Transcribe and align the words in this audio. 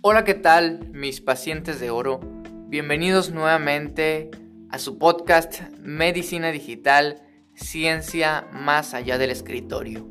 Hola, 0.00 0.22
¿qué 0.22 0.34
tal 0.34 0.88
mis 0.92 1.20
pacientes 1.20 1.80
de 1.80 1.90
oro? 1.90 2.20
Bienvenidos 2.68 3.32
nuevamente 3.32 4.30
a 4.70 4.78
su 4.78 4.96
podcast 4.96 5.60
Medicina 5.82 6.52
Digital, 6.52 7.20
Ciencia 7.54 8.46
más 8.52 8.94
allá 8.94 9.18
del 9.18 9.30
escritorio. 9.30 10.06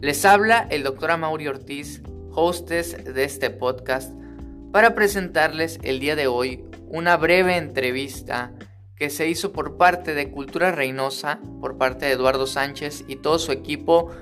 Les 0.00 0.24
habla 0.24 0.68
el 0.70 0.84
doctor 0.84 1.10
Amaury 1.10 1.48
Ortiz, 1.48 2.02
hostess 2.30 3.02
de 3.02 3.24
este 3.24 3.50
podcast, 3.50 4.12
para 4.70 4.94
presentarles 4.94 5.80
el 5.82 5.98
día 5.98 6.14
de 6.14 6.28
hoy 6.28 6.64
una 6.86 7.16
breve 7.16 7.56
entrevista 7.56 8.52
que 8.94 9.10
se 9.10 9.28
hizo 9.28 9.50
por 9.50 9.76
parte 9.76 10.14
de 10.14 10.30
Cultura 10.30 10.70
Reynosa, 10.70 11.40
por 11.60 11.78
parte 11.78 12.06
de 12.06 12.12
Eduardo 12.12 12.46
Sánchez 12.46 13.02
y 13.08 13.16
todo 13.16 13.40
su 13.40 13.50
equipo, 13.50 14.12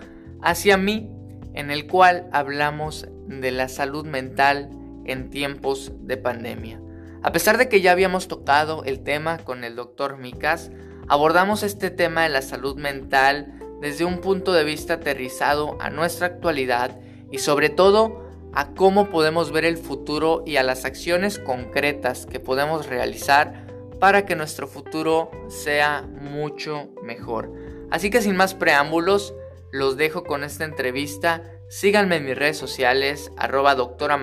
hacia 0.41 0.79
mí, 0.79 1.11
en 1.53 1.71
el 1.71 1.89
cual 1.89 2.27
hablamos 2.33 3.07
de 3.29 3.51
la 3.51 3.69
salud 3.69 4.07
mental 4.07 4.71
en 5.05 5.31
tiempos 5.31 5.93
de 6.01 6.17
pandemia. 6.17 6.81
A 7.23 7.33
pesar 7.33 7.57
de 7.57 7.69
que 7.69 7.81
ya 7.81 7.93
habíamos 7.93 8.29
tocado 8.29 8.85
el 8.85 9.03
tema 9.03 9.39
con 9.39 9.65
el 9.65 9.77
doctor 9.77 10.19
Micas, 10.19 10.71
abordamos 11.09 11.63
este 11.63 11.91
tema 11.91 12.25
de 12.25 12.29
la 12.29 12.43
salud 12.43 12.77
mental 12.77 13.55
desde 13.81 14.05
un 14.05 14.21
punto 14.21 14.53
de 14.53 14.65
vista 14.65 14.95
aterrizado 14.95 15.77
a 15.81 15.91
nuestra 15.91 16.27
actualidad 16.27 16.99
y 17.31 17.39
sobre 17.39 17.71
todo 17.71 18.25
a 18.53 18.75
cómo 18.75 19.11
podemos 19.11 19.53
ver 19.53 19.65
el 19.65 19.77
futuro 19.77 20.43
y 20.47 20.57
a 20.57 20.63
las 20.63 20.85
acciones 20.85 21.39
concretas 21.39 22.27
que 22.27 22.41
podemos 22.41 22.87
realizar 22.87 23.67
para 23.99 24.27
que 24.27 24.37
nuestro 24.37 24.69
futuro 24.69 25.31
sea 25.49 26.03
mucho 26.03 26.91
mejor. 27.03 27.53
Así 27.91 28.11
que 28.11 28.23
sin 28.23 28.37
más 28.37 28.55
preámbulos, 28.55 29.35
los 29.73 29.97
dejo 29.97 30.25
con 30.25 30.45
esta 30.45 30.65
entrevista. 30.65 31.43
Síganme 31.69 32.17
en 32.17 32.27
mis 32.27 32.37
redes 32.37 32.59
sociales, 32.59 33.33
arroba 33.37 33.75
doctora 33.75 34.17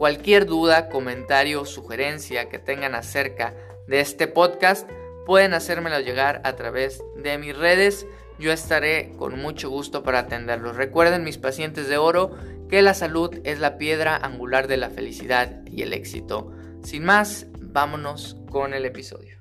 Cualquier 0.00 0.46
duda, 0.46 0.88
comentario 0.88 1.60
o 1.60 1.66
sugerencia 1.66 2.48
que 2.48 2.58
tengan 2.58 2.94
acerca 2.94 3.54
de 3.86 4.00
este 4.00 4.28
podcast 4.28 4.88
pueden 5.26 5.52
hacérmelo 5.52 6.00
llegar 6.00 6.40
a 6.44 6.56
través 6.56 7.04
de 7.22 7.36
mis 7.36 7.54
redes. 7.54 8.06
Yo 8.38 8.50
estaré 8.50 9.12
con 9.18 9.38
mucho 9.38 9.68
gusto 9.68 10.02
para 10.02 10.20
atenderlos. 10.20 10.76
Recuerden 10.76 11.22
mis 11.22 11.36
pacientes 11.36 11.86
de 11.86 11.98
oro 11.98 12.34
que 12.70 12.80
la 12.80 12.94
salud 12.94 13.40
es 13.44 13.58
la 13.58 13.76
piedra 13.76 14.16
angular 14.16 14.68
de 14.68 14.78
la 14.78 14.88
felicidad 14.88 15.66
y 15.66 15.82
el 15.82 15.92
éxito. 15.92 16.50
Sin 16.82 17.04
más, 17.04 17.48
vámonos 17.60 18.38
con 18.50 18.72
el 18.72 18.86
episodio. 18.86 19.39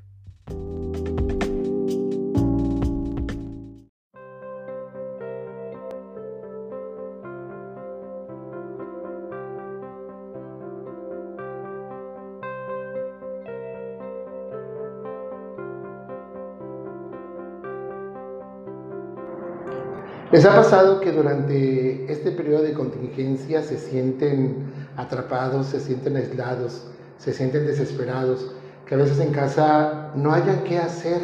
¿Les 20.39 20.45
ha 20.45 20.55
pasado 20.55 21.01
que 21.01 21.11
durante 21.11 22.09
este 22.09 22.31
periodo 22.31 22.63
de 22.63 22.71
contingencia 22.71 23.61
se 23.61 23.77
sienten 23.77 24.71
atrapados, 24.95 25.65
se 25.65 25.81
sienten 25.81 26.15
aislados, 26.15 26.83
se 27.17 27.33
sienten 27.33 27.67
desesperados, 27.67 28.49
que 28.85 28.95
a 28.95 28.99
veces 28.99 29.19
en 29.19 29.33
casa 29.33 30.11
no 30.15 30.31
hayan 30.31 30.63
qué 30.63 30.77
hacer 30.77 31.19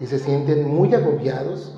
y 0.00 0.06
se 0.06 0.18
sienten 0.18 0.66
muy 0.66 0.94
agobiados? 0.94 1.74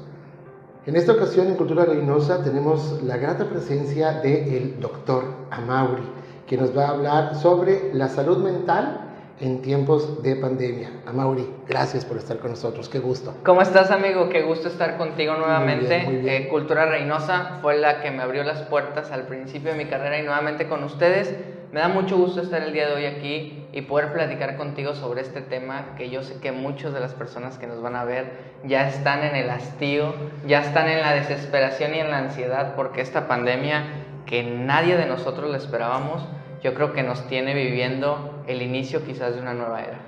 En 0.86 0.94
esta 0.94 1.10
ocasión 1.10 1.48
en 1.48 1.56
Cultura 1.56 1.86
Reynosa 1.86 2.44
tenemos 2.44 3.02
la 3.02 3.16
grata 3.16 3.50
presencia 3.50 4.20
del 4.20 4.78
doctor 4.78 5.24
Amauri, 5.50 6.04
que 6.46 6.56
nos 6.56 6.70
va 6.76 6.84
a 6.84 6.90
hablar 6.90 7.34
sobre 7.34 7.92
la 7.94 8.06
salud 8.06 8.44
mental 8.44 8.99
en 9.40 9.62
tiempos 9.62 10.22
de 10.22 10.36
pandemia. 10.36 10.90
Amauri, 11.06 11.48
gracias 11.66 12.04
por 12.04 12.18
estar 12.18 12.38
con 12.38 12.50
nosotros, 12.50 12.88
qué 12.88 12.98
gusto. 12.98 13.34
¿Cómo 13.44 13.62
estás, 13.62 13.90
amigo? 13.90 14.28
Qué 14.28 14.42
gusto 14.42 14.68
estar 14.68 14.98
contigo 14.98 15.34
nuevamente. 15.34 16.04
Eh, 16.06 16.48
Cultura 16.48 16.86
Reynosa 16.86 17.58
fue 17.62 17.78
la 17.78 18.02
que 18.02 18.10
me 18.10 18.22
abrió 18.22 18.44
las 18.44 18.62
puertas 18.62 19.10
al 19.10 19.22
principio 19.22 19.72
de 19.72 19.78
mi 19.78 19.86
carrera 19.86 20.18
y 20.18 20.22
nuevamente 20.22 20.68
con 20.68 20.84
ustedes. 20.84 21.34
Me 21.72 21.80
da 21.80 21.88
mucho 21.88 22.16
gusto 22.16 22.42
estar 22.42 22.62
el 22.62 22.72
día 22.72 22.88
de 22.88 22.94
hoy 22.94 23.06
aquí 23.06 23.64
y 23.72 23.82
poder 23.82 24.12
platicar 24.12 24.56
contigo 24.56 24.94
sobre 24.94 25.20
este 25.20 25.40
tema 25.40 25.94
que 25.96 26.10
yo 26.10 26.22
sé 26.22 26.40
que 26.40 26.50
muchas 26.50 26.92
de 26.92 27.00
las 27.00 27.14
personas 27.14 27.58
que 27.58 27.68
nos 27.68 27.80
van 27.80 27.94
a 27.94 28.04
ver 28.04 28.50
ya 28.64 28.88
están 28.88 29.22
en 29.22 29.36
el 29.36 29.48
hastío, 29.48 30.12
ya 30.46 30.60
están 30.60 30.88
en 30.88 31.00
la 31.00 31.14
desesperación 31.14 31.94
y 31.94 32.00
en 32.00 32.10
la 32.10 32.18
ansiedad 32.18 32.74
porque 32.74 33.00
esta 33.00 33.28
pandemia 33.28 33.84
que 34.26 34.42
nadie 34.42 34.96
de 34.96 35.06
nosotros 35.06 35.48
la 35.48 35.56
esperábamos, 35.56 36.26
yo 36.62 36.74
creo 36.74 36.92
que 36.92 37.02
nos 37.02 37.26
tiene 37.28 37.54
viviendo 37.54 38.39
el 38.52 38.62
inicio 38.62 39.04
quizás 39.04 39.34
de 39.34 39.40
una 39.40 39.54
nueva 39.54 39.80
era. 39.80 40.00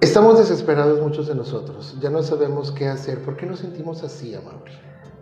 Estamos 0.00 0.38
desesperados 0.38 1.00
muchos 1.00 1.28
de 1.28 1.34
nosotros, 1.34 1.96
ya 2.00 2.08
no 2.08 2.22
sabemos 2.22 2.72
qué 2.72 2.88
hacer. 2.88 3.18
¿Por 3.18 3.36
qué 3.36 3.46
nos 3.46 3.58
sentimos 3.58 4.02
así, 4.02 4.34
Amaury? 4.34 4.72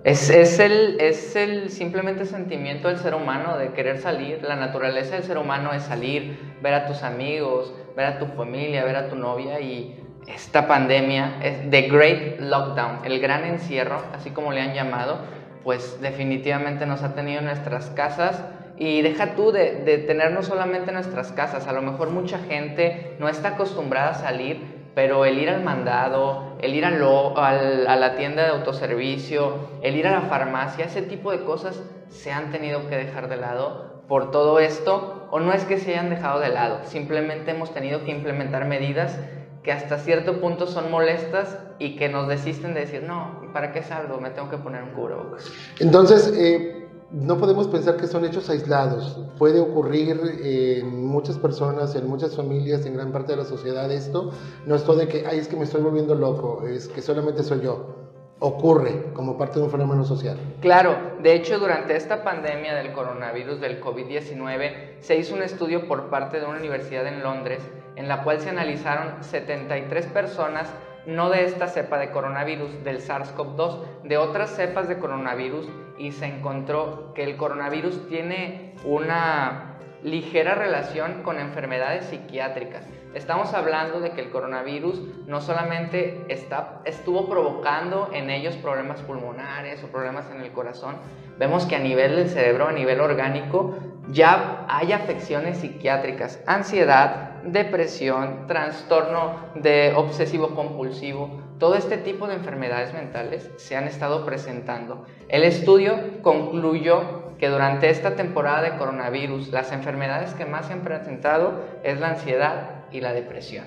Es, 0.04 0.30
es, 0.30 0.60
el, 0.60 1.00
es 1.00 1.34
el 1.34 1.70
simplemente 1.70 2.24
sentimiento 2.24 2.86
del 2.86 2.98
ser 2.98 3.14
humano 3.14 3.58
de 3.58 3.72
querer 3.72 4.00
salir. 4.00 4.42
La 4.42 4.54
naturaleza 4.54 5.16
del 5.16 5.24
ser 5.24 5.38
humano 5.38 5.72
es 5.72 5.82
salir, 5.82 6.38
ver 6.62 6.74
a 6.74 6.86
tus 6.86 7.02
amigos, 7.02 7.72
ver 7.96 8.06
a 8.06 8.18
tu 8.20 8.26
familia, 8.26 8.84
ver 8.84 8.94
a 8.94 9.08
tu 9.08 9.16
novia 9.16 9.60
y 9.60 10.00
esta 10.28 10.68
pandemia, 10.68 11.38
es 11.42 11.70
The 11.70 11.82
Great 11.88 12.40
Lockdown, 12.40 13.04
el 13.04 13.18
gran 13.20 13.44
encierro, 13.44 14.02
así 14.12 14.30
como 14.30 14.52
le 14.52 14.60
han 14.60 14.74
llamado, 14.74 15.18
pues 15.64 16.00
definitivamente 16.00 16.86
nos 16.86 17.02
ha 17.02 17.14
tenido 17.14 17.40
en 17.40 17.46
nuestras 17.46 17.86
casas 17.90 18.42
y 18.78 19.02
deja 19.02 19.34
tú 19.34 19.50
de, 19.50 19.82
de 19.84 19.98
tener 19.98 20.32
no 20.32 20.42
solamente 20.42 20.92
nuestras 20.92 21.32
casas, 21.32 21.66
a 21.66 21.72
lo 21.72 21.82
mejor 21.82 22.10
mucha 22.10 22.38
gente 22.38 23.16
no 23.18 23.28
está 23.28 23.50
acostumbrada 23.50 24.10
a 24.10 24.14
salir, 24.14 24.78
pero 24.94 25.24
el 25.24 25.38
ir 25.38 25.50
al 25.50 25.62
mandado, 25.62 26.56
el 26.60 26.74
ir 26.74 26.84
a, 26.84 26.88
a 26.88 27.96
la 27.96 28.16
tienda 28.16 28.44
de 28.44 28.50
autoservicio, 28.50 29.52
el 29.82 29.96
ir 29.96 30.06
a 30.06 30.12
la 30.12 30.22
farmacia, 30.22 30.86
ese 30.86 31.02
tipo 31.02 31.32
de 31.32 31.44
cosas 31.44 31.82
se 32.08 32.32
han 32.32 32.52
tenido 32.52 32.88
que 32.88 32.96
dejar 32.96 33.28
de 33.28 33.36
lado 33.36 34.02
por 34.08 34.30
todo 34.30 34.58
esto, 34.58 35.28
o 35.30 35.40
no 35.40 35.52
es 35.52 35.64
que 35.64 35.78
se 35.78 35.92
hayan 35.92 36.08
dejado 36.08 36.40
de 36.40 36.48
lado, 36.48 36.80
simplemente 36.84 37.50
hemos 37.50 37.74
tenido 37.74 38.04
que 38.04 38.10
implementar 38.12 38.64
medidas 38.64 39.18
que 39.62 39.72
hasta 39.72 39.98
cierto 39.98 40.40
punto 40.40 40.66
son 40.66 40.90
molestas 40.90 41.58
y 41.78 41.96
que 41.96 42.08
nos 42.08 42.26
desisten 42.28 42.74
de 42.74 42.80
decir, 42.80 43.02
no, 43.02 43.42
¿para 43.52 43.72
qué 43.72 43.82
salgo? 43.82 44.18
Me 44.18 44.30
tengo 44.30 44.48
que 44.48 44.56
poner 44.56 44.82
un 44.82 44.90
cubrebocas. 44.90 45.52
Entonces, 45.78 46.32
eh, 46.38 46.77
no 47.10 47.38
podemos 47.38 47.68
pensar 47.68 47.96
que 47.96 48.06
son 48.06 48.24
hechos 48.24 48.50
aislados. 48.50 49.18
Puede 49.38 49.60
ocurrir 49.60 50.20
en 50.42 51.06
muchas 51.06 51.38
personas, 51.38 51.94
en 51.94 52.06
muchas 52.06 52.36
familias, 52.36 52.84
en 52.84 52.94
gran 52.94 53.12
parte 53.12 53.32
de 53.32 53.38
la 53.38 53.44
sociedad 53.44 53.90
esto. 53.90 54.30
No 54.66 54.74
es 54.74 54.84
todo 54.84 54.96
de 54.96 55.08
que, 55.08 55.26
ay, 55.26 55.38
es 55.38 55.48
que 55.48 55.56
me 55.56 55.64
estoy 55.64 55.80
volviendo 55.80 56.14
loco, 56.14 56.66
es 56.66 56.88
que 56.88 57.00
solamente 57.00 57.42
soy 57.42 57.62
yo. 57.62 57.94
Ocurre 58.40 59.12
como 59.14 59.36
parte 59.36 59.58
de 59.58 59.64
un 59.64 59.70
fenómeno 59.70 60.04
social. 60.04 60.36
Claro, 60.60 60.96
de 61.22 61.34
hecho 61.34 61.58
durante 61.58 61.96
esta 61.96 62.22
pandemia 62.22 62.74
del 62.74 62.92
coronavirus 62.92 63.60
del 63.60 63.80
COVID-19 63.82 65.00
se 65.00 65.16
hizo 65.16 65.34
un 65.34 65.42
estudio 65.42 65.88
por 65.88 66.10
parte 66.10 66.38
de 66.38 66.46
una 66.46 66.58
universidad 66.58 67.06
en 67.06 67.22
Londres 67.22 67.60
en 67.96 68.06
la 68.06 68.22
cual 68.22 68.40
se 68.40 68.50
analizaron 68.50 69.24
73 69.24 70.06
personas 70.06 70.68
no 71.04 71.30
de 71.30 71.46
esta 71.46 71.66
cepa 71.68 71.98
de 71.98 72.10
coronavirus, 72.10 72.84
del 72.84 73.00
SARS-CoV-2, 73.00 73.78
de 74.04 74.18
otras 74.18 74.50
cepas 74.50 74.88
de 74.88 74.98
coronavirus 74.98 75.66
y 75.98 76.12
se 76.12 76.26
encontró 76.26 77.12
que 77.14 77.24
el 77.24 77.36
coronavirus 77.36 78.08
tiene 78.08 78.74
una 78.84 79.78
ligera 80.02 80.54
relación 80.54 81.22
con 81.22 81.38
enfermedades 81.40 82.06
psiquiátricas. 82.06 82.84
Estamos 83.14 83.52
hablando 83.54 84.00
de 84.00 84.10
que 84.10 84.20
el 84.20 84.30
coronavirus 84.30 85.26
no 85.26 85.40
solamente 85.40 86.24
está, 86.28 86.82
estuvo 86.84 87.28
provocando 87.28 88.10
en 88.12 88.30
ellos 88.30 88.54
problemas 88.56 89.00
pulmonares 89.00 89.82
o 89.82 89.88
problemas 89.88 90.30
en 90.30 90.42
el 90.42 90.52
corazón, 90.52 90.96
vemos 91.38 91.64
que 91.66 91.76
a 91.76 91.80
nivel 91.80 92.16
del 92.16 92.28
cerebro, 92.28 92.68
a 92.68 92.72
nivel 92.72 93.00
orgánico, 93.00 93.76
ya 94.10 94.66
hay 94.68 94.92
afecciones 94.92 95.58
psiquiátricas, 95.58 96.40
ansiedad, 96.46 97.42
depresión, 97.42 98.46
trastorno 98.46 99.36
de 99.54 99.94
obsesivo 99.96 100.54
compulsivo, 100.54 101.40
todo 101.58 101.74
este 101.74 101.98
tipo 101.98 102.26
de 102.26 102.34
enfermedades 102.34 102.94
mentales 102.94 103.50
se 103.56 103.76
han 103.76 103.84
estado 103.84 104.24
presentando. 104.24 105.04
El 105.28 105.42
estudio 105.42 106.22
concluyó 106.22 107.36
que 107.38 107.48
durante 107.48 107.90
esta 107.90 108.16
temporada 108.16 108.62
de 108.62 108.76
coronavirus 108.76 109.48
las 109.48 109.72
enfermedades 109.72 110.34
que 110.34 110.44
más 110.44 110.66
se 110.66 110.72
han 110.72 110.80
presentado 110.80 111.64
es 111.82 112.00
la 112.00 112.10
ansiedad 112.10 112.84
y 112.92 113.00
la 113.00 113.12
depresión. 113.12 113.66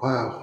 Wow. 0.00 0.42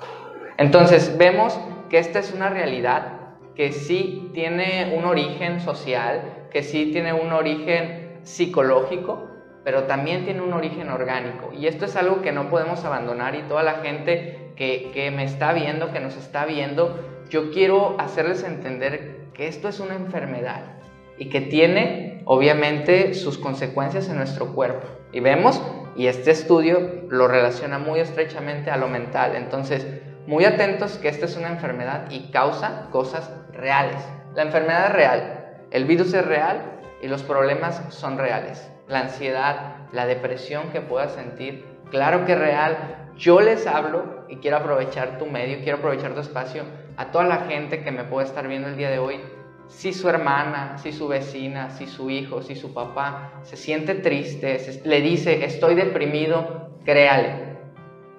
Entonces 0.58 1.18
vemos 1.18 1.58
que 1.90 2.00
esta 2.00 2.20
es 2.20 2.34
una 2.34 2.50
realidad 2.50 3.14
que 3.56 3.72
sí 3.72 4.30
tiene 4.34 4.96
un 4.96 5.06
origen 5.06 5.60
social, 5.62 6.48
que 6.52 6.62
sí 6.62 6.92
tiene 6.92 7.14
un 7.14 7.32
origen 7.32 8.20
psicológico, 8.22 9.28
pero 9.64 9.84
también 9.84 10.26
tiene 10.26 10.42
un 10.42 10.54
origen 10.54 10.90
orgánico. 10.90 11.52
Y 11.54 11.68
esto 11.68 11.86
es 11.86 11.96
algo 11.96 12.22
que 12.22 12.32
no 12.32 12.50
podemos 12.50 12.86
abandonar 12.86 13.36
y 13.36 13.42
toda 13.44 13.64
la 13.64 13.76
gente 13.76 14.47
que, 14.58 15.12
me 15.16 15.24
está 15.24 15.54
viendo, 15.54 15.92
que 15.92 16.00
nos 16.00 16.18
está 16.18 16.46
viendo, 16.46 17.00
yo 17.30 17.52
quiero 17.52 17.96
hacerles 18.00 18.44
entender 18.44 19.28
que 19.34 19.48
esto 19.48 19.70
es 19.70 19.80
una 19.80 19.96
enfermedad, 19.96 20.78
y 21.18 21.30
que 21.30 21.42
tiene 21.42 22.22
obviamente 22.26 23.14
sus 23.14 23.38
consecuencias 23.38 24.10
en 24.10 24.18
nuestro 24.18 24.54
cuerpo. 24.54 24.88
Y 25.12 25.20
vemos, 25.20 25.62
y 25.96 26.08
este 26.08 26.32
estudio 26.32 27.06
lo 27.10 27.28
relaciona 27.28 27.80
muy 27.80 28.00
estrechamente 28.00 28.70
a 28.70 28.78
lo 28.78 28.88
mental. 28.88 29.36
Entonces, 29.36 29.88
muy 30.28 30.46
atentos 30.46 30.98
que 30.98 31.08
esta 31.08 31.26
es 31.26 31.36
una 31.38 31.50
enfermedad 31.50 32.12
y 32.12 32.32
causa 32.32 32.90
cosas 32.92 33.32
reales. 33.52 33.98
La 34.36 34.44
enfermedad 34.44 34.88
es 34.88 34.94
real, 34.94 35.38
el 35.72 35.86
virus 35.86 36.14
es 36.14 36.26
real 36.26 36.80
y 37.02 37.08
los 37.08 37.24
problemas 37.24 37.82
son 37.90 38.18
reales. 38.18 38.70
La 38.88 39.00
ansiedad, 39.00 39.78
la 39.92 40.06
depresión 40.06 40.70
que 40.72 40.82
puedas 40.82 41.14
sentir, 41.14 41.66
claro 41.90 42.26
que 42.26 42.34
es 42.34 42.40
real. 42.40 43.07
Yo 43.18 43.42
les 43.42 43.66
hablo 43.66 44.26
y 44.30 44.38
quiero 44.38 44.58
aprovechar 44.58 45.18
tu 45.18 45.26
medio, 45.26 45.58
quiero 45.64 45.80
aprovechar 45.80 46.14
tu 46.14 46.20
espacio 46.20 46.64
a 46.98 47.12
toda 47.12 47.26
la 47.26 47.38
gente 47.46 47.84
que 47.84 47.92
me 47.92 48.04
puede 48.04 48.28
estar 48.28 48.48
viendo 48.48 48.68
el 48.68 48.78
día 48.78 48.90
de 48.90 49.00
hoy 49.00 49.20
si 49.68 49.94
su 49.94 50.08
hermana, 50.08 50.78
si 50.78 50.92
su 50.92 51.08
vecina, 51.08 51.70
si 51.72 51.88
su 51.88 52.10
hijo, 52.10 52.42
si 52.42 52.56
su 52.56 52.74
papá 52.74 53.42
se 53.44 53.58
siente 53.58 53.96
triste, 53.96 54.82
le 54.86 55.02
dice 55.02 55.46
estoy 55.46 55.76
deprimido, 55.76 56.70
créale. 56.86 57.48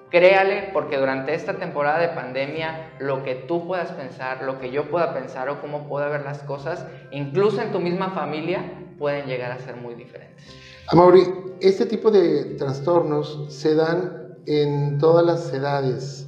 Créale 0.09 0.71
porque 0.73 0.97
durante 0.97 1.35
esta 1.35 1.53
temporada 1.53 1.99
de 1.99 2.09
pandemia 2.09 2.93
lo 2.99 3.23
que 3.23 3.35
tú 3.35 3.67
puedas 3.67 3.91
pensar, 3.91 4.43
lo 4.43 4.59
que 4.59 4.71
yo 4.71 4.89
pueda 4.89 5.13
pensar 5.13 5.49
o 5.49 5.61
cómo 5.61 5.87
pueda 5.87 6.09
ver 6.09 6.21
las 6.21 6.39
cosas, 6.39 6.85
incluso 7.11 7.61
en 7.61 7.71
tu 7.71 7.79
misma 7.79 8.11
familia, 8.11 8.63
pueden 8.97 9.27
llegar 9.27 9.51
a 9.51 9.59
ser 9.59 9.75
muy 9.75 9.93
diferentes. 9.93 10.43
Amaury, 10.87 11.21
este 11.61 11.85
tipo 11.85 12.09
de 12.09 12.55
trastornos 12.55 13.45
se 13.49 13.75
dan 13.75 14.28
en 14.49 14.97
todas 14.97 15.23
las 15.23 15.53
edades, 15.53 16.27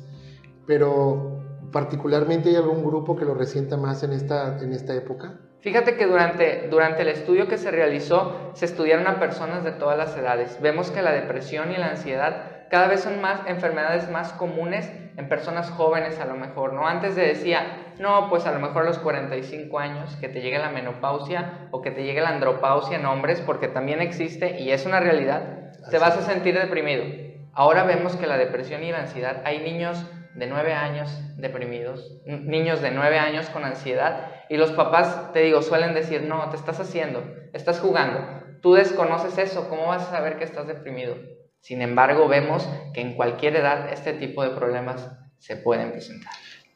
pero 0.67 1.41
particularmente 1.71 2.49
hay 2.49 2.55
algún 2.55 2.83
grupo 2.85 3.15
que 3.15 3.25
lo 3.25 3.33
resienta 3.33 3.77
más 3.77 4.03
en 4.03 4.13
esta, 4.13 4.59
en 4.59 4.73
esta 4.73 4.93
época? 4.93 5.39
Fíjate 5.61 5.95
que 5.95 6.05
durante, 6.05 6.67
durante 6.69 7.01
el 7.01 7.07
estudio 7.07 7.47
que 7.47 7.57
se 7.57 7.71
realizó 7.71 8.51
se 8.53 8.65
estudiaron 8.65 9.07
a 9.07 9.19
personas 9.19 9.63
de 9.63 9.71
todas 9.71 9.97
las 9.97 10.15
edades. 10.15 10.59
Vemos 10.61 10.91
que 10.91 11.01
la 11.01 11.11
depresión 11.11 11.71
y 11.71 11.77
la 11.77 11.89
ansiedad 11.89 12.67
cada 12.69 12.87
vez 12.87 13.01
son 13.01 13.19
más 13.21 13.41
enfermedades 13.47 14.09
más 14.09 14.31
comunes 14.33 14.89
en 15.17 15.27
personas 15.27 15.69
jóvenes 15.71 16.19
a 16.19 16.25
lo 16.25 16.35
mejor, 16.35 16.73
¿no? 16.73 16.87
Antes 16.87 17.15
de 17.15 17.27
decía, 17.27 17.93
no, 17.99 18.29
pues 18.29 18.45
a 18.45 18.53
lo 18.53 18.59
mejor 18.59 18.83
a 18.83 18.85
los 18.85 18.99
45 18.99 19.77
años 19.77 20.15
que 20.15 20.29
te 20.29 20.41
llegue 20.41 20.57
la 20.57 20.69
menopausia 20.69 21.67
o 21.71 21.81
que 21.81 21.91
te 21.91 22.03
llegue 22.03 22.21
la 22.21 22.29
andropausia 22.29 22.97
en 22.97 23.05
hombres, 23.05 23.41
porque 23.41 23.67
también 23.67 23.99
existe 23.99 24.61
y 24.61 24.71
es 24.71 24.85
una 24.85 24.99
realidad, 24.99 25.73
te 25.89 25.97
vas 25.97 26.17
a 26.17 26.21
sentir 26.21 26.57
deprimido. 26.57 27.30
Ahora 27.53 27.83
vemos 27.83 28.15
que 28.15 28.27
la 28.27 28.37
depresión 28.37 28.83
y 28.83 28.91
la 28.91 29.01
ansiedad, 29.01 29.41
hay 29.45 29.59
niños 29.59 30.05
de 30.35 30.47
9 30.47 30.73
años 30.73 31.09
deprimidos, 31.37 32.21
niños 32.25 32.81
de 32.81 32.91
9 32.91 33.19
años 33.19 33.47
con 33.47 33.65
ansiedad 33.65 34.31
y 34.49 34.57
los 34.57 34.71
papás, 34.71 35.33
te 35.33 35.41
digo, 35.41 35.61
suelen 35.61 35.93
decir, 35.93 36.23
no, 36.23 36.49
te 36.49 36.55
estás 36.55 36.79
haciendo, 36.79 37.23
estás 37.53 37.79
jugando, 37.79 38.19
tú 38.61 38.73
desconoces 38.73 39.37
eso, 39.37 39.67
¿cómo 39.69 39.87
vas 39.87 40.03
a 40.03 40.11
saber 40.11 40.37
que 40.37 40.45
estás 40.45 40.67
deprimido? 40.67 41.15
Sin 41.59 41.81
embargo, 41.81 42.27
vemos 42.27 42.67
que 42.93 43.01
en 43.01 43.15
cualquier 43.15 43.57
edad 43.57 43.91
este 43.91 44.13
tipo 44.13 44.43
de 44.43 44.51
problemas 44.51 45.11
se 45.37 45.57
pueden 45.57 45.91
presentar. 45.91 46.31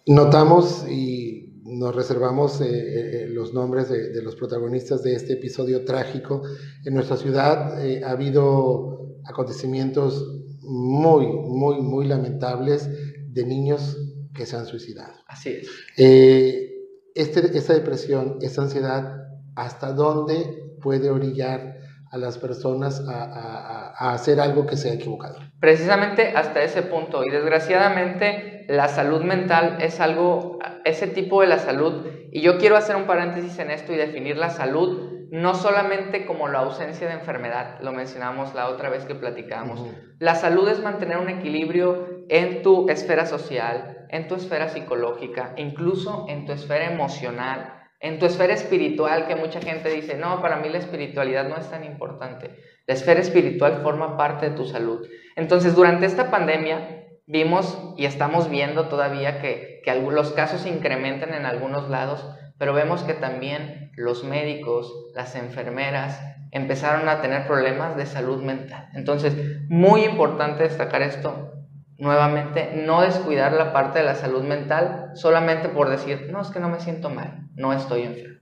Notamos 0.08 0.86
y 0.88 1.62
nos 1.64 1.96
reservamos 1.96 2.62
eh, 2.62 2.66
eh, 2.68 3.24
eh, 3.24 3.28
los 3.28 3.54
nombres 3.54 3.90
de, 3.90 4.12
de, 4.12 4.22
los 4.22 4.36
protagonistas 4.36 5.02
de 5.02 5.16
este 5.16 5.34
episodio 5.34 5.84
trágico. 5.84 6.44
En 6.86 6.94
nuestra 6.94 7.18
ciudad 7.18 7.80
ha 8.04 8.12
habido 8.12 9.18
acontecimientos 9.26 10.45
muy, 10.66 11.28
muy, 11.28 11.82
muy 11.82 12.06
lamentables 12.06 12.90
de 13.32 13.46
niños 13.46 13.98
que 14.34 14.46
se 14.46 14.56
han 14.56 14.66
suicidado. 14.66 15.14
Así 15.28 15.50
es. 15.50 15.70
Eh, 15.98 16.72
este, 17.16 17.58
esta 17.58 17.74
depresión, 17.74 18.38
esta 18.42 18.62
ansiedad, 18.62 19.16
¿hasta 19.56 19.94
dónde 19.94 20.64
puede 20.82 21.10
orillar 21.10 21.76
a 22.12 22.18
las 22.18 22.38
personas 22.38 23.02
a, 23.08 23.94
a, 23.98 24.14
hacer 24.14 24.40
algo 24.40 24.66
que 24.66 24.78
sea 24.78 24.94
equivocado? 24.94 25.40
Precisamente 25.60 26.30
hasta 26.36 26.64
ese 26.64 26.82
punto. 26.84 27.24
Y 27.24 27.32
desgraciadamente 27.32 28.66
la 28.68 28.88
salud 28.88 29.22
mental 29.22 29.78
es 29.82 30.00
algo, 30.00 30.60
ese 30.84 31.08
tipo 31.08 31.42
de 31.42 31.48
la 31.48 31.60
salud, 31.60 32.06
y 32.32 32.42
yo 32.42 32.58
quiero 32.58 32.76
hacer 32.76 32.96
un 32.96 33.06
paréntesis 33.06 33.58
en 33.60 33.72
esto 33.72 33.94
y 33.94 33.98
definir 33.98 34.38
la 34.38 34.50
salud 34.50 35.15
no 35.32 35.56
solamente 35.56 36.26
como 36.26 36.48
la 36.48 36.60
ausencia 36.60 37.08
de 37.08 37.14
enfermedad, 37.14 37.80
lo 37.82 37.92
mencionamos 37.92 38.54
la 38.54 38.70
otra 38.70 38.90
vez 38.90 39.06
que 39.06 39.16
platicamos. 39.16 39.82
La 40.20 40.36
salud 40.36 40.68
es 40.68 40.82
mantener 40.82 41.18
un 41.18 41.30
equilibrio 41.30 42.26
en 42.30 42.62
tu 42.62 42.90
esfera 42.90 43.26
social, 43.26 44.06
en 44.10 44.28
tu 44.28 44.36
esfera 44.36 44.70
psicológica, 44.70 45.54
incluso 45.58 46.26
en 46.30 46.46
tu 46.46 46.52
esfera 46.52 46.92
emocional, 46.92 47.74
en 48.00 48.20
tu 48.20 48.26
esfera 48.26 48.54
espiritual, 48.54 49.28
que 49.28 49.36
mucha 49.36 49.62
gente 49.62 49.90
dice, 49.90 50.16
no, 50.16 50.42
para 50.42 50.58
mí 50.58 50.70
la 50.70 50.78
espiritualidad 50.78 51.48
no 51.48 51.58
es 51.58 51.70
tan 51.70 51.84
importante. 51.84 52.56
La 52.88 52.94
esfera 52.94 53.20
espiritual 53.20 53.82
forma 53.82 54.18
parte 54.18 54.50
de 54.50 54.56
tu 54.56 54.66
salud. 54.66 55.08
Entonces, 55.36 55.76
durante 55.76 56.06
esta 56.06 56.30
pandemia 56.30 57.04
vimos 57.26 57.94
y 57.98 58.06
estamos 58.06 58.50
viendo 58.50 58.88
todavía 58.88 59.42
que, 59.42 59.82
que 59.84 59.96
los 59.96 60.34
casos 60.34 60.66
incrementan 60.66 61.34
en 61.34 61.46
algunos 61.46 61.90
lados, 61.90 62.26
pero 62.58 62.74
vemos 62.74 63.04
que 63.04 63.14
también 63.14 63.85
los 63.96 64.24
médicos, 64.24 64.94
las 65.14 65.36
enfermeras, 65.36 66.20
empezaron 66.52 67.10
a 67.10 67.22
tener 67.22 67.48
problemas 67.48 67.98
de 67.98 68.06
salud 68.06 68.42
mental. 68.42 68.90
Entonces, 68.94 69.34
muy 69.68 70.04
importante 70.04 70.64
destacar 70.64 71.02
esto, 71.02 71.52
nuevamente, 71.98 72.82
no 72.86 73.02
descuidar 73.02 73.54
la 73.54 73.74
parte 73.74 74.00
de 74.00 74.06
la 74.06 74.16
salud 74.16 74.44
mental 74.44 75.12
solamente 75.16 75.70
por 75.70 75.90
decir, 75.90 76.30
no, 76.32 76.42
es 76.42 76.50
que 76.50 76.60
no 76.60 76.70
me 76.70 76.80
siento 76.80 77.10
mal, 77.10 77.50
no 77.56 77.74
estoy 77.74 78.04
enfermo. 78.04 78.40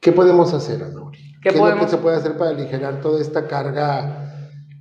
¿Qué 0.00 0.12
podemos 0.12 0.52
hacer, 0.54 0.82
Anuri? 0.82 1.18
¿Qué, 1.42 1.50
¿Qué 1.50 1.58
podemos... 1.58 1.70
es 1.70 1.80
lo 1.80 1.86
que 1.86 1.96
se 1.96 2.02
puede 2.02 2.16
hacer 2.16 2.36
para 2.36 2.50
aligerar 2.50 3.00
toda 3.00 3.20
esta 3.20 3.46
carga 3.46 4.32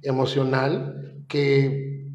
emocional 0.03 1.23
que 1.27 2.07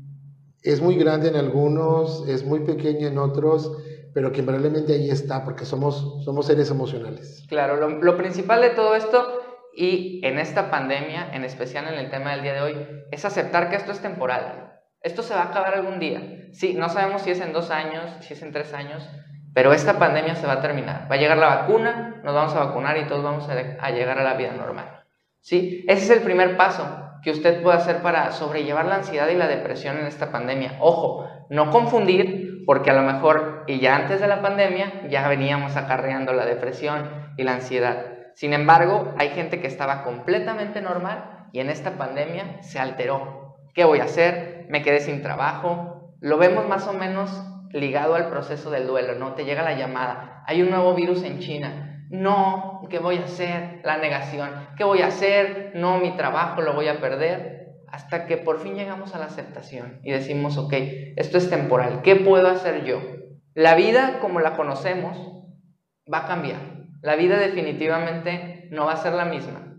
es 0.63 0.81
muy 0.81 0.97
grande 0.97 1.29
en 1.29 1.37
algunos, 1.37 2.27
es 2.29 2.45
muy 2.45 2.61
pequeña 2.61 3.09
en 3.09 3.19
otros? 3.19 3.73
Pero 4.15 4.33
que 4.33 4.41
invariablemente 4.41 4.93
ahí 4.93 5.11
está, 5.11 5.45
porque 5.45 5.65
somos, 5.65 6.25
somos 6.25 6.47
seres 6.47 6.71
emocionales. 6.71 7.45
Claro, 7.49 7.89
lo, 7.89 8.17
principal 8.17 8.61
de 8.61 8.71
todo 8.71 8.95
esto, 8.95 9.41
y 9.75 10.21
en 10.25 10.39
esta 10.39 10.71
pandemia, 10.71 11.31
en 11.33 11.45
especial 11.45 11.89
en 11.89 11.95
el 11.95 12.11
tema 12.11 12.33
del 12.33 12.43
día 12.43 12.55
de 12.55 12.61
hoy, 12.61 12.77
es 13.11 13.25
aceptar 13.25 13.71
que 13.71 13.77
esto 13.77 13.93
es 13.93 14.01
temporal. 14.01 14.81
Esto 15.01 15.23
se 15.23 15.35
va 15.35 15.43
a 15.43 15.49
acabar 15.51 15.75
algún 15.75 15.99
día. 15.99 16.49
Sí, 16.53 16.75
no 16.75 16.89
sabemos 16.89 17.23
si 17.23 17.31
es 17.31 17.41
en 17.41 17.53
dos 17.53 17.71
años, 17.71 18.05
si 18.21 18.35
es 18.35 18.43
en 18.43 18.53
tres 18.53 18.75
años, 18.75 19.09
pero 19.55 19.73
esta 19.73 19.99
pandemia 19.99 20.37
se 20.37 20.47
va 20.47 20.55
a 20.55 20.61
terminar. 20.61 21.09
Va 21.11 21.17
a 21.17 21.19
llegar 21.19 21.39
la 21.39 21.47
vacuna, 21.47 22.21
nos 22.23 22.35
vamos 22.35 22.55
a 22.55 22.65
vacunar 22.65 22.99
y 22.99 23.07
todos 23.07 23.23
vamos 23.23 23.49
a, 23.49 23.53
a 23.53 23.91
llegar 23.91 24.19
a 24.19 24.25
la 24.25 24.35
vida 24.35 24.53
normal. 24.53 25.05
¿Sí? 25.41 25.85
Ese 25.89 26.05
es 26.05 26.11
el 26.11 26.21
primer 26.21 26.57
paso 26.57 26.87
que 27.23 27.31
usted 27.31 27.63
puede 27.63 27.77
hacer 27.77 28.03
para 28.03 28.33
sobrellevar 28.33 28.85
la 28.87 28.97
ansiedad 28.97 29.29
y 29.29 29.37
la 29.37 29.47
depresión 29.47 29.99
en 29.99 30.07
esta 30.07 30.31
pandemia. 30.33 30.77
Ojo, 30.81 31.29
no 31.53 31.71
confundir 31.71 32.65
porque 32.65 32.91
a 32.91 32.95
lo 32.95 33.03
mejor, 33.03 33.65
y 33.67 33.79
ya 33.79 33.95
antes 33.95 34.23
de 34.23 34.27
la 34.27 34.41
pandemia, 34.41 35.07
ya 35.11 35.29
veníamos 35.29 35.77
acarreando 35.77 36.33
la 36.33 36.47
depresión 36.47 37.11
y 37.37 37.43
la 37.43 37.53
ansiedad. 37.53 38.07
Sin 38.35 38.55
embargo, 38.55 39.13
hay 39.19 39.29
gente 39.31 39.61
que 39.61 39.67
estaba 39.67 40.03
completamente 40.03 40.81
normal 40.81 41.49
y 41.53 41.61
en 41.61 41.69
esta 41.69 41.99
pandemia 41.99 42.63
se 42.63 42.79
alteró. 42.79 43.59
¿Qué 43.75 43.85
voy 43.85 44.01
a 44.01 44.05
hacer? 44.05 44.65
Me 44.71 44.81
quedé 44.81 45.01
sin 45.01 45.21
trabajo. 45.21 46.15
Lo 46.21 46.39
vemos 46.39 46.67
más 46.67 46.89
o 46.89 46.95
menos 46.95 47.31
ligado 47.71 48.15
al 48.15 48.31
proceso 48.31 48.71
del 48.71 48.87
duelo, 48.87 49.17
¿no? 49.17 49.35
Te 49.35 49.45
llega 49.45 49.63
la 49.63 49.77
llamada, 49.77 50.45
hay 50.47 50.63
un 50.63 50.71
nuevo 50.71 50.95
virus 50.95 51.23
en 51.23 51.41
China. 51.41 52.07
No, 52.09 52.81
¿qué 52.89 52.99
voy 52.99 53.19
a 53.19 53.25
hacer? 53.25 53.81
La 53.85 53.99
negación. 53.99 54.49
¿Qué 54.79 54.85
voy 54.85 55.03
a 55.03 55.09
hacer? 55.09 55.73
No, 55.75 55.99
mi 55.99 56.17
trabajo 56.17 56.63
lo 56.63 56.73
voy 56.73 56.89
a 56.89 56.99
perder 56.99 57.62
hasta 57.93 58.27
que 58.27 58.39
por 58.39 58.59
fin 58.59 58.75
llegamos 58.75 59.15
a 59.15 59.19
la 59.19 59.27
aceptación 59.27 60.01
y 60.03 60.11
decimos, 60.11 60.57
ok, 60.57 60.73
esto 61.17 61.39
es 61.39 61.51
temporal, 61.51 62.01
¿qué 62.03 62.17
puedo 62.17 62.49
hacer 62.49 62.85
yo? 62.85 63.01
La 63.55 63.75
vida 63.75 64.19
como 64.21 64.41
la 64.41 64.57
conocemos 64.57 65.17
va 66.13 66.21
a 66.21 66.27
cambiar. 66.27 66.59
La 67.03 67.17
vida 67.17 67.39
definitivamente 67.39 68.69
no 68.71 68.87
va 68.87 68.95
a 68.95 68.97
ser 68.97 69.13
la 69.13 69.27
misma. 69.27 69.77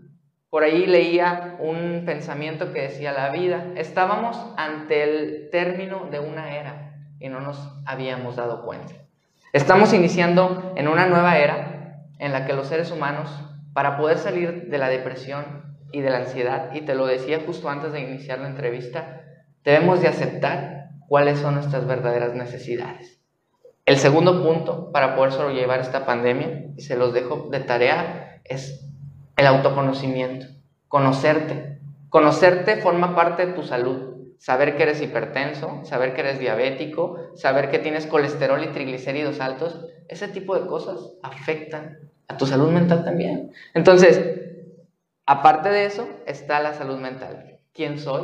Por 0.48 0.62
ahí 0.62 0.86
leía 0.86 1.56
un 1.58 2.04
pensamiento 2.06 2.72
que 2.72 2.82
decía, 2.82 3.12
la 3.12 3.30
vida, 3.30 3.72
estábamos 3.74 4.38
ante 4.56 5.02
el 5.02 5.50
término 5.50 6.06
de 6.10 6.20
una 6.20 6.54
era 6.54 6.94
y 7.18 7.28
no 7.28 7.40
nos 7.40 7.58
habíamos 7.84 8.36
dado 8.36 8.64
cuenta. 8.64 8.94
Estamos 9.52 9.92
iniciando 9.92 10.72
en 10.76 10.86
una 10.86 11.06
nueva 11.06 11.38
era 11.38 12.06
en 12.20 12.32
la 12.32 12.46
que 12.46 12.52
los 12.52 12.68
seres 12.68 12.92
humanos, 12.92 13.28
para 13.72 13.96
poder 13.96 14.18
salir 14.18 14.68
de 14.68 14.78
la 14.78 14.88
depresión, 14.88 15.63
y 15.94 16.00
de 16.00 16.10
la 16.10 16.18
ansiedad, 16.18 16.74
y 16.74 16.80
te 16.80 16.96
lo 16.96 17.06
decía 17.06 17.40
justo 17.46 17.68
antes 17.68 17.92
de 17.92 18.00
iniciar 18.00 18.40
la 18.40 18.48
entrevista, 18.48 19.22
debemos 19.62 20.02
de 20.02 20.08
aceptar 20.08 20.88
cuáles 21.06 21.38
son 21.38 21.54
nuestras 21.54 21.86
verdaderas 21.86 22.34
necesidades. 22.34 23.20
El 23.86 23.98
segundo 23.98 24.42
punto 24.42 24.90
para 24.90 25.14
poder 25.14 25.32
sobrellevar 25.32 25.78
esta 25.78 26.04
pandemia, 26.04 26.64
y 26.76 26.82
se 26.82 26.96
los 26.96 27.14
dejo 27.14 27.48
de 27.48 27.60
tarea, 27.60 28.40
es 28.44 28.90
el 29.36 29.46
autoconocimiento, 29.46 30.46
conocerte. 30.88 31.78
Conocerte 32.08 32.76
forma 32.78 33.14
parte 33.14 33.46
de 33.46 33.52
tu 33.52 33.62
salud. 33.62 34.34
Saber 34.38 34.76
que 34.76 34.82
eres 34.82 35.00
hipertenso, 35.00 35.84
saber 35.84 36.14
que 36.14 36.22
eres 36.22 36.40
diabético, 36.40 37.18
saber 37.36 37.70
que 37.70 37.78
tienes 37.78 38.06
colesterol 38.06 38.62
y 38.64 38.72
triglicéridos 38.72 39.40
altos, 39.40 39.86
ese 40.08 40.26
tipo 40.26 40.58
de 40.58 40.66
cosas 40.66 40.98
afectan 41.22 41.98
a 42.26 42.36
tu 42.36 42.46
salud 42.46 42.70
mental 42.70 43.04
también. 43.04 43.52
Entonces, 43.74 44.43
aparte 45.26 45.70
de 45.70 45.86
eso, 45.86 46.08
está 46.26 46.60
la 46.60 46.74
salud 46.74 46.98
mental. 46.98 47.58
¿Quién 47.72 47.98
soy? 47.98 48.22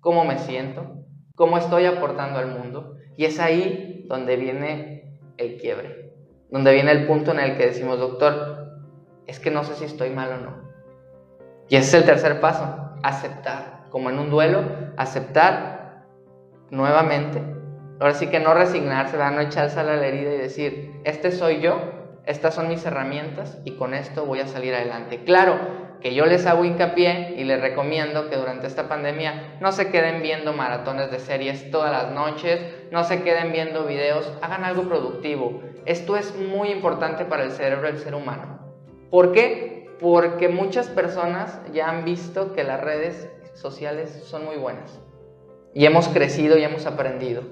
¿Cómo 0.00 0.24
me 0.24 0.38
siento? 0.38 1.04
¿Cómo 1.34 1.58
estoy 1.58 1.86
aportando 1.86 2.38
al 2.38 2.48
mundo? 2.48 2.96
Y 3.16 3.24
es 3.24 3.40
ahí 3.40 4.04
donde 4.08 4.36
viene 4.36 5.18
el 5.36 5.56
quiebre, 5.56 6.12
donde 6.50 6.72
viene 6.72 6.92
el 6.92 7.06
punto 7.06 7.32
en 7.32 7.40
el 7.40 7.56
que 7.56 7.66
decimos, 7.66 7.98
doctor, 7.98 8.80
es 9.26 9.40
que 9.40 9.50
no 9.50 9.64
sé 9.64 9.74
si 9.74 9.84
estoy 9.84 10.10
mal 10.10 10.32
o 10.32 10.36
no. 10.38 10.66
Y 11.68 11.76
ese 11.76 11.88
es 11.88 11.94
el 11.94 12.04
tercer 12.04 12.40
paso, 12.40 12.92
aceptar, 13.02 13.86
como 13.90 14.10
en 14.10 14.18
un 14.18 14.30
duelo, 14.30 14.62
aceptar 14.96 16.04
nuevamente. 16.70 17.42
Ahora 17.98 18.14
sí 18.14 18.28
que 18.28 18.40
no 18.40 18.54
resignarse, 18.54 19.16
no 19.16 19.40
echarse 19.40 19.80
a 19.80 19.82
la 19.82 20.06
herida 20.06 20.34
y 20.34 20.38
decir, 20.38 21.00
este 21.04 21.32
soy 21.32 21.60
yo, 21.60 21.78
estas 22.24 22.54
son 22.54 22.68
mis 22.68 22.84
herramientas 22.84 23.58
y 23.64 23.72
con 23.72 23.94
esto 23.94 24.26
voy 24.26 24.40
a 24.40 24.46
salir 24.46 24.74
adelante. 24.74 25.24
Claro 25.24 25.85
que 26.00 26.14
yo 26.14 26.26
les 26.26 26.46
hago 26.46 26.64
hincapié 26.64 27.34
y 27.36 27.44
les 27.44 27.60
recomiendo 27.60 28.28
que 28.28 28.36
durante 28.36 28.66
esta 28.66 28.88
pandemia 28.88 29.56
no 29.60 29.72
se 29.72 29.90
queden 29.90 30.22
viendo 30.22 30.52
maratones 30.52 31.10
de 31.10 31.18
series 31.18 31.70
todas 31.70 31.90
las 31.90 32.12
noches, 32.12 32.60
no 32.90 33.04
se 33.04 33.22
queden 33.22 33.52
viendo 33.52 33.84
videos, 33.84 34.32
hagan 34.42 34.64
algo 34.64 34.82
productivo. 34.82 35.60
Esto 35.84 36.16
es 36.16 36.36
muy 36.36 36.70
importante 36.70 37.24
para 37.24 37.44
el 37.44 37.50
cerebro 37.50 37.86
del 37.86 37.98
ser 37.98 38.14
humano. 38.14 38.58
¿Por 39.10 39.32
qué? 39.32 39.88
Porque 40.00 40.48
muchas 40.48 40.88
personas 40.88 41.60
ya 41.72 41.88
han 41.88 42.04
visto 42.04 42.52
que 42.52 42.64
las 42.64 42.80
redes 42.80 43.30
sociales 43.54 44.10
son 44.24 44.44
muy 44.44 44.56
buenas 44.56 45.00
y 45.76 45.84
hemos 45.84 46.08
crecido 46.08 46.56
y 46.56 46.64
hemos 46.64 46.86
aprendido. 46.86 47.42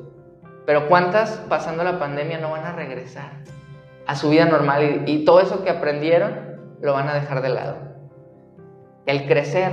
Pero 0.67 0.89
¿cuántas 0.89 1.33
pasando 1.49 1.85
la 1.85 1.99
pandemia 1.99 2.39
no 2.39 2.51
van 2.51 2.65
a 2.65 2.73
regresar 2.73 3.33
a 4.07 4.17
su 4.17 4.31
vida 4.31 4.47
normal 4.47 5.05
y, 5.07 5.25
todo 5.25 5.41
eso 5.41 5.63
que 5.63 5.71
aprendieron 5.71 6.77
lo 6.81 6.95
van 6.95 7.09
a 7.09 7.15
dejar 7.15 7.43
de 7.43 7.51
lado? 7.51 7.94
El 9.07 9.27
crecer 9.27 9.73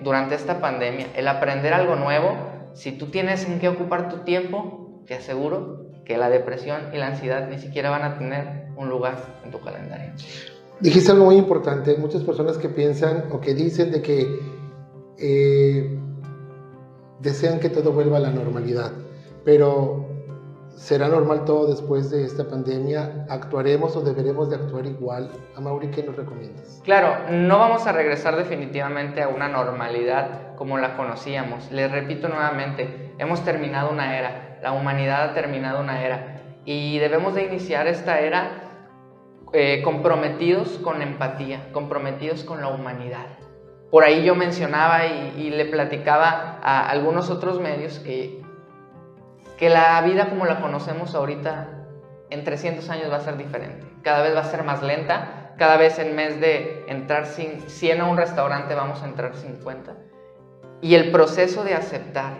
durante 0.00 0.34
esta 0.34 0.60
pandemia, 0.60 1.06
el 1.16 1.28
aprender 1.28 1.72
algo 1.72 1.96
nuevo, 1.96 2.36
si 2.74 2.92
tú 2.92 3.06
tienes 3.06 3.44
en 3.46 3.58
qué 3.58 3.68
ocupar 3.68 4.08
tu 4.08 4.18
tiempo, 4.18 5.02
te 5.06 5.14
aseguro 5.14 5.86
que 6.04 6.16
la 6.16 6.28
depresión 6.28 6.80
y 6.92 6.98
la 6.98 7.08
ansiedad 7.08 7.48
ni 7.48 7.58
siquiera 7.58 7.90
van 7.90 8.02
a 8.02 8.18
tener 8.18 8.66
un 8.76 8.88
lugar 8.88 9.16
en 9.44 9.50
tu 9.50 9.60
calendario. 9.60 10.12
Dijiste 10.80 11.10
algo 11.10 11.24
muy 11.24 11.36
importante, 11.36 11.96
muchas 11.96 12.22
personas 12.22 12.58
que 12.58 12.68
piensan 12.68 13.24
o 13.32 13.40
que 13.40 13.54
dicen 13.54 13.90
de 13.90 14.02
que 14.02 14.26
eh, 15.18 15.98
desean 17.20 17.58
que 17.58 17.70
todo 17.70 17.92
vuelva 17.92 18.18
a 18.18 18.20
la 18.20 18.30
normalidad, 18.30 18.92
pero 19.44 20.05
¿será 20.76 21.08
normal 21.08 21.44
todo 21.44 21.66
después 21.66 22.10
de 22.10 22.24
esta 22.24 22.44
pandemia? 22.44 23.26
¿Actuaremos 23.28 23.96
o 23.96 24.02
deberemos 24.02 24.50
de 24.50 24.56
actuar 24.56 24.86
igual? 24.86 25.30
A 25.56 25.60
Mauri, 25.60 25.90
¿qué 25.90 26.02
nos 26.02 26.16
recomiendas? 26.16 26.80
Claro, 26.84 27.30
no 27.30 27.58
vamos 27.58 27.86
a 27.86 27.92
regresar 27.92 28.36
definitivamente 28.36 29.22
a 29.22 29.28
una 29.28 29.48
normalidad 29.48 30.54
como 30.56 30.78
la 30.78 30.96
conocíamos. 30.96 31.70
Les 31.72 31.90
repito 31.90 32.28
nuevamente, 32.28 33.14
hemos 33.18 33.44
terminado 33.44 33.90
una 33.90 34.16
era, 34.18 34.58
la 34.62 34.72
humanidad 34.72 35.30
ha 35.30 35.34
terminado 35.34 35.80
una 35.80 36.04
era 36.04 36.42
y 36.64 36.98
debemos 36.98 37.34
de 37.34 37.44
iniciar 37.44 37.86
esta 37.86 38.20
era 38.20 38.62
eh, 39.52 39.80
comprometidos 39.82 40.78
con 40.82 41.02
empatía, 41.02 41.72
comprometidos 41.72 42.44
con 42.44 42.60
la 42.60 42.68
humanidad. 42.68 43.26
Por 43.90 44.02
ahí 44.04 44.24
yo 44.24 44.34
mencionaba 44.34 45.06
y, 45.06 45.50
le 45.50 45.64
platicaba 45.66 46.58
a 46.62 46.90
algunos 46.90 47.30
otros 47.30 47.60
medios 47.60 48.00
que, 48.00 48.42
que 49.56 49.70
la 49.70 50.00
vida 50.02 50.28
como 50.28 50.46
la 50.46 50.60
conocemos 50.60 51.14
ahorita 51.14 51.68
en 52.30 52.44
300 52.44 52.88
años 52.90 53.10
va 53.10 53.16
a 53.16 53.20
ser 53.20 53.36
diferente. 53.36 53.86
Cada 54.02 54.22
vez 54.22 54.34
va 54.34 54.40
a 54.40 54.44
ser 54.44 54.62
más 54.62 54.82
lenta, 54.82 55.54
cada 55.58 55.76
vez 55.76 55.98
en 55.98 56.14
vez 56.14 56.40
de 56.40 56.84
entrar 56.88 57.26
100 57.26 58.00
a 58.00 58.06
un 58.06 58.16
restaurante 58.16 58.74
vamos 58.74 59.02
a 59.02 59.06
entrar 59.06 59.34
50. 59.34 59.94
Y 60.82 60.94
el 60.94 61.10
proceso 61.10 61.64
de 61.64 61.74
aceptar 61.74 62.34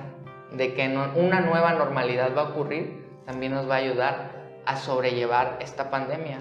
de 0.53 0.75
que 0.75 0.87
una 1.15 1.41
nueva 1.41 1.73
normalidad 1.73 2.37
va 2.37 2.43
a 2.43 2.49
ocurrir 2.51 3.07
también 3.25 3.53
nos 3.53 3.69
va 3.69 3.75
a 3.77 3.79
ayudar 3.79 4.31
a 4.67 4.77
sobrellevar 4.77 5.59
esta 5.61 5.91
pandemia. 5.91 6.39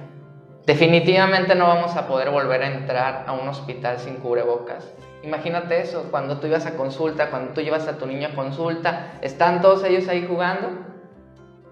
Definitivamente 0.66 1.56
no 1.56 1.68
vamos 1.68 1.96
a 1.96 2.08
poder 2.08 2.32
volver 2.32 2.64
a 2.64 2.68
entrar 2.68 3.24
a 3.28 3.34
un 3.34 3.48
hospital 3.48 4.00
sin 4.00 4.16
cubrebocas. 4.16 4.92
Imagínate 5.26 5.82
eso, 5.82 6.08
cuando 6.12 6.40
tú 6.40 6.48
ibas 6.48 6.66
a 6.66 6.76
consulta, 6.76 7.30
cuando 7.30 7.54
tú 7.54 7.62
llevas 7.62 7.88
a 7.88 7.98
tu 7.98 8.06
niño 8.06 8.28
a 8.28 8.36
consulta, 8.36 9.18
están 9.22 9.62
todos 9.62 9.84
ellos 9.84 10.08
ahí 10.08 10.26
jugando. 10.28 10.70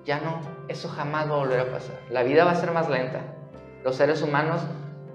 Ya 0.05 0.19
no, 0.19 0.41
eso 0.67 0.89
jamás 0.89 1.29
va 1.29 1.35
a 1.35 1.37
volver 1.37 1.59
a 1.59 1.71
pasar. 1.71 1.95
La 2.09 2.23
vida 2.23 2.45
va 2.45 2.51
a 2.51 2.55
ser 2.55 2.71
más 2.71 2.89
lenta. 2.89 3.21
Los 3.83 3.95
seres 3.95 4.21
humanos 4.21 4.61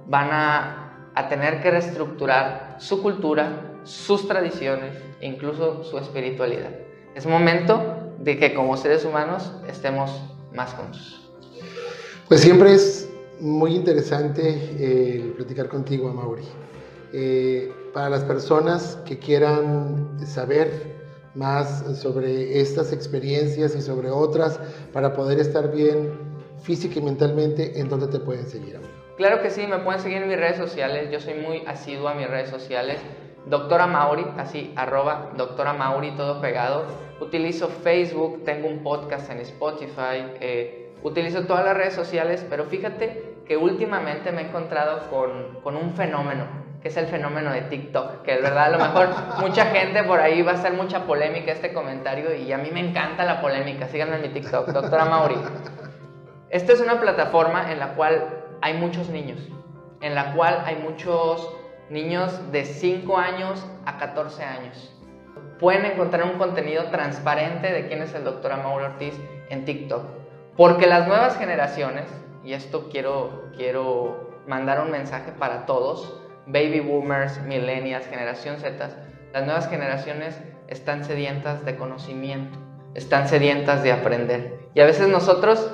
van 0.07 0.29
a, 0.31 1.11
a 1.15 1.29
tener 1.29 1.61
que 1.61 1.71
reestructurar 1.71 2.77
su 2.79 3.03
cultura, 3.03 3.81
sus 3.85 4.29
tradiciones 4.29 5.09
incluso 5.21 5.85
su 5.85 5.99
espiritualidad. 5.99 6.71
Es 7.15 7.27
momento 7.27 8.15
de 8.19 8.39
que 8.39 8.55
como 8.55 8.77
seres 8.77 9.05
humanos 9.05 9.53
estemos 9.69 10.23
más 10.55 10.73
juntos. 10.75 11.31
Pues 12.29 12.41
siempre 12.41 12.75
es 12.75 13.09
muy 13.41 13.75
interesante 13.75 14.43
eh, 14.79 15.33
platicar 15.37 15.69
contigo, 15.69 16.13
Mauri. 16.13 16.45
Eh, 17.13 17.73
para 17.99 18.11
las 18.11 18.23
personas 18.23 18.97
que 19.05 19.19
quieran 19.19 20.21
saber 20.25 20.71
más 21.35 21.99
sobre 22.01 22.61
estas 22.61 22.93
experiencias 22.93 23.75
y 23.75 23.83
sobre 23.83 24.09
otras, 24.09 24.61
para 24.93 25.15
poder 25.15 25.41
estar 25.41 25.73
bien 25.73 26.13
física 26.63 27.01
y 27.01 27.03
mentalmente, 27.03 27.81
¿en 27.81 27.89
dónde 27.89 28.07
te 28.07 28.21
pueden 28.21 28.47
seguir? 28.47 28.79
Claro 29.17 29.43
que 29.43 29.51
sí, 29.51 29.67
me 29.67 29.81
pueden 29.81 30.01
seguir 30.01 30.19
en 30.19 30.29
mis 30.29 30.37
redes 30.37 30.59
sociales. 30.59 31.11
Yo 31.11 31.19
soy 31.19 31.35
muy 31.41 31.65
asiduo 31.67 32.07
a 32.07 32.15
mis 32.15 32.31
redes 32.31 32.51
sociales. 32.51 33.01
Doctora 33.47 33.89
Mauri, 33.89 34.25
así, 34.37 34.73
arroba 34.77 35.33
Doctora 35.37 35.73
Mauri, 35.73 36.13
todo 36.13 36.41
pegado. 36.41 36.85
Utilizo 37.21 37.67
Facebook, 37.67 38.45
tengo 38.45 38.69
un 38.69 38.85
podcast 38.85 39.29
en 39.33 39.41
Spotify. 39.41 40.23
Eh, 40.41 40.95
utilizo 41.03 41.47
todas 41.47 41.65
las 41.65 41.77
redes 41.77 41.95
sociales, 41.95 42.47
pero 42.49 42.65
fíjate 42.65 43.39
que 43.45 43.57
últimamente 43.57 44.31
me 44.31 44.43
he 44.43 44.47
encontrado 44.47 45.11
con, 45.11 45.61
con, 45.63 45.75
un 45.75 45.95
fenómeno, 45.95 46.45
es 46.89 46.97
el 46.97 47.07
fenómeno 47.07 47.53
de 47.53 47.63
TikTok, 47.63 48.23
que 48.23 48.35
es 48.35 48.43
verdad 48.43 48.67
a 48.67 48.71
lo 48.71 48.79
mejor 48.79 49.09
mucha 49.41 49.67
gente 49.67 50.03
por 50.05 50.21
ahí 50.21 50.43
va 50.43 50.53
a 50.53 50.55
hacer 50.55 50.73
mucha 50.73 51.05
polémica 51.05 51.53
este 51.53 51.73
comentario 51.73 52.35
y 52.35 52.53
a 52.53 52.59
mí 52.59 52.71
me 52.73 52.81
encanta 52.81 53.25
la 53.25 53.41
polémica, 53.41 53.89
síganme 53.89 54.17
en 54.17 54.23
mi 54.23 54.29
TikTok, 54.29 54.69
doctora 54.69 55.05
Mauri. 55.05 55.37
Esta 56.51 56.73
es 56.73 56.81
una 56.81 57.01
plataforma 57.01 57.71
en 57.71 57.79
la 57.79 57.95
cual 57.95 58.25
hay 58.61 58.75
muchos 58.75 59.09
niños, 59.09 59.41
en 60.01 60.15
la 60.15 60.35
cual 60.35 60.63
hay 60.65 60.77
muchos 60.77 61.49
niños 61.91 62.53
de 62.53 62.65
5 62.65 63.17
años 63.19 63.67
a 63.87 63.99
14 63.99 64.45
años. 64.45 64.95
Pueden 65.59 65.85
encontrar 65.87 66.25
un 66.25 66.39
contenido 66.39 66.85
transparente 66.85 67.73
de 67.73 67.89
quién 67.89 68.03
es 68.03 68.15
el 68.15 68.25
doctor 68.25 68.57
Mauri 68.57 68.85
Ortiz 68.85 69.15
en 69.51 69.65
TikTok 69.65 70.19
porque 70.59 70.89
las 70.89 71.07
nuevas 71.07 71.39
generaciones, 71.39 72.11
y 72.43 72.53
esto 72.53 72.89
quiero, 72.91 73.45
quiero 73.57 74.43
mandar 74.49 74.81
un 74.81 74.91
mensaje 74.91 75.31
para 75.31 75.67
todos, 75.67 76.21
baby 76.49 76.81
boomers, 76.81 77.41
millennials, 77.43 78.07
generación 78.07 78.59
Z, 78.59 78.91
las 79.33 79.45
nuevas 79.45 79.69
generaciones 79.69 80.41
están 80.69 81.05
sedientas 81.05 81.65
de 81.65 81.77
conocimiento, 81.77 82.59
están 82.95 83.29
sedientas 83.29 83.83
de 83.83 83.93
aprender. 83.93 84.59
Y 84.75 84.81
a 84.81 84.87
veces 84.87 85.09
nosotros 85.09 85.71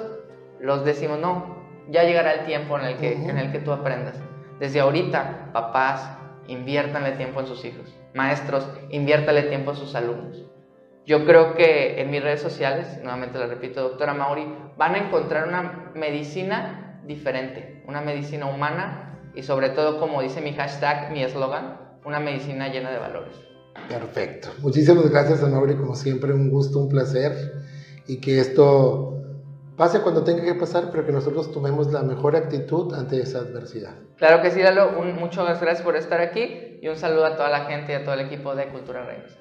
los 0.60 0.84
decimos, 0.84 1.18
no, 1.18 1.56
ya 1.88 2.04
llegará 2.04 2.32
el 2.32 2.46
tiempo 2.46 2.78
en 2.78 2.86
el 2.86 2.96
que, 2.96 3.12
en 3.12 3.38
el 3.38 3.52
que 3.52 3.58
tú 3.58 3.72
aprendas. 3.72 4.16
Desde 4.58 4.80
ahorita, 4.80 5.50
papás, 5.52 6.16
inviértanle 6.46 7.12
tiempo 7.12 7.40
en 7.40 7.46
sus 7.46 7.64
hijos. 7.64 7.94
Maestros, 8.14 8.68
inviértale 8.90 9.42
tiempo 9.42 9.72
en 9.72 9.76
sus 9.76 9.94
alumnos. 9.94 10.44
Yo 11.06 11.26
creo 11.26 11.54
que 11.54 12.00
en 12.00 12.10
mis 12.10 12.22
redes 12.22 12.40
sociales, 12.40 12.98
nuevamente 13.02 13.38
lo 13.38 13.46
repito, 13.46 13.82
doctora 13.82 14.14
Mauri, 14.14 14.46
van 14.76 14.94
a 14.94 14.98
encontrar 14.98 15.48
una 15.48 15.90
medicina 15.94 17.00
diferente, 17.04 17.82
una 17.86 18.00
medicina 18.00 18.46
humana 18.46 19.13
y 19.34 19.42
sobre 19.42 19.70
todo, 19.70 19.98
como 19.98 20.22
dice 20.22 20.40
mi 20.40 20.52
hashtag, 20.52 21.12
mi 21.12 21.22
eslogan, 21.22 21.78
una 22.04 22.20
medicina 22.20 22.68
llena 22.68 22.90
de 22.90 22.98
valores. 22.98 23.34
Perfecto. 23.88 24.48
Muchísimas 24.60 25.10
gracias 25.10 25.42
a 25.42 25.48
Mauri, 25.48 25.74
como 25.74 25.94
siempre, 25.94 26.32
un 26.32 26.50
gusto, 26.50 26.78
un 26.78 26.88
placer 26.88 27.52
y 28.06 28.20
que 28.20 28.40
esto 28.40 29.14
pase 29.76 30.00
cuando 30.00 30.22
tenga 30.22 30.44
que 30.44 30.54
pasar, 30.54 30.90
pero 30.90 31.04
que 31.04 31.12
nosotros 31.12 31.50
tomemos 31.52 31.92
la 31.92 32.02
mejor 32.02 32.36
actitud 32.36 32.94
ante 32.94 33.20
esa 33.20 33.38
adversidad. 33.38 33.94
Claro 34.16 34.42
que 34.42 34.50
sí, 34.50 34.62
Lalo, 34.62 34.92
muchas 35.18 35.60
gracias 35.60 35.82
por 35.82 35.96
estar 35.96 36.20
aquí 36.20 36.78
y 36.80 36.88
un 36.88 36.96
saludo 36.96 37.26
a 37.26 37.36
toda 37.36 37.50
la 37.50 37.64
gente 37.64 37.92
y 37.92 37.96
a 37.96 38.04
todo 38.04 38.14
el 38.14 38.20
equipo 38.20 38.54
de 38.54 38.68
Cultura 38.68 39.04
Reyes. 39.04 39.36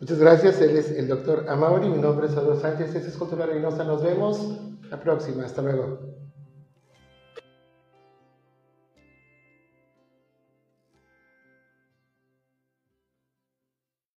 Muchas 0.00 0.18
gracias, 0.18 0.60
él 0.60 0.76
es 0.76 0.90
el 0.92 1.08
doctor 1.08 1.46
Amauri, 1.48 1.88
mi 1.88 1.98
nombre 1.98 2.26
es 2.26 2.36
Adolfo 2.36 2.60
Sánchez, 2.60 2.94
este 2.94 3.08
es 3.08 3.16
Cultura 3.16 3.46
Reynosa, 3.46 3.82
nos 3.82 4.02
vemos 4.02 4.60
la 4.90 5.00
próxima, 5.00 5.44
hasta 5.44 5.62
luego. 5.62 5.98